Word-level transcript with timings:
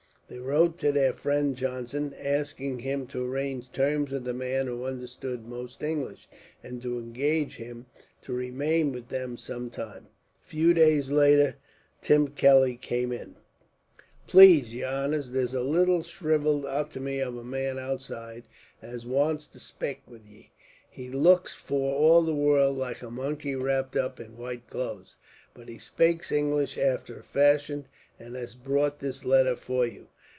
They 0.33 0.39
wrote 0.39 0.77
to 0.79 0.93
their 0.93 1.11
friend 1.11 1.57
Johnson, 1.57 2.15
asking 2.17 2.79
him 2.79 3.05
to 3.07 3.25
arrange 3.29 3.69
terms 3.69 4.11
with 4.13 4.23
the 4.23 4.33
man 4.33 4.67
who 4.67 4.85
understood 4.85 5.45
most 5.45 5.83
English, 5.83 6.29
and 6.63 6.81
to 6.83 6.97
engage 6.99 7.57
him 7.57 7.87
to 8.21 8.31
remain 8.31 8.93
with 8.93 9.09
them 9.09 9.35
some 9.35 9.69
time. 9.69 10.07
A 10.41 10.47
few 10.47 10.73
days 10.73 11.11
later, 11.11 11.57
Tim 12.01 12.29
Kelly 12.29 12.77
came 12.77 13.11
in. 13.11 13.35
"Plase, 14.25 14.73
yer 14.73 14.85
honors, 14.87 15.31
there's 15.31 15.53
a 15.53 15.59
little 15.59 16.01
shrivelled 16.01 16.65
atomy 16.65 17.19
of 17.19 17.35
a 17.35 17.43
man 17.43 17.77
outside, 17.77 18.45
as 18.81 19.05
wants 19.05 19.47
to 19.47 19.59
spake 19.59 20.01
wid 20.07 20.25
ye. 20.27 20.51
He 20.89 21.09
looks 21.09 21.53
for 21.53 21.93
all 21.93 22.21
the 22.21 22.33
world 22.33 22.77
like 22.77 23.01
a 23.01 23.11
monkey, 23.11 23.55
wrapped 23.57 23.97
up 23.97 24.17
in 24.17 24.37
white 24.37 24.69
clothes, 24.69 25.17
but 25.53 25.67
he 25.67 25.77
spakes 25.77 26.31
English 26.31 26.77
after 26.77 27.19
a 27.19 27.23
fashion, 27.23 27.85
and 28.17 28.37
has 28.37 28.55
brought 28.55 28.99
this 28.99 29.25
letter 29.25 29.57
for 29.57 29.85
you. 29.85 30.07